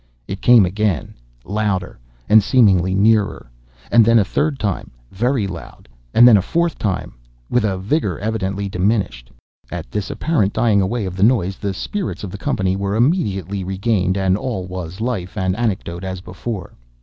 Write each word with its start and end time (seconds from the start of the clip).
It 0.27 0.41
came 0.41 0.65
again—louder 0.65 1.99
and 2.27 2.41
seemingly 2.41 2.95
nearer—and 2.95 4.03
then 4.03 4.17
a 4.17 4.25
third 4.25 4.57
time 4.57 4.89
very 5.11 5.45
loud, 5.45 5.87
and 6.11 6.27
then 6.27 6.37
a 6.37 6.41
fourth 6.41 6.79
time 6.79 7.13
with 7.51 7.63
a 7.63 7.77
vigor 7.77 8.17
evidently 8.17 8.67
diminished. 8.67 9.29
At 9.71 9.91
this 9.91 10.09
apparent 10.09 10.53
dying 10.53 10.81
away 10.81 11.05
of 11.05 11.15
the 11.17 11.21
noise, 11.21 11.57
the 11.57 11.75
spirits 11.75 12.23
of 12.23 12.31
the 12.31 12.39
company 12.39 12.75
were 12.75 12.95
immediately 12.95 13.63
regained, 13.63 14.17
and 14.17 14.35
all 14.35 14.65
was 14.65 15.01
life 15.01 15.37
and 15.37 15.55
anecdote 15.55 16.03
as 16.03 16.19
before. 16.21 16.73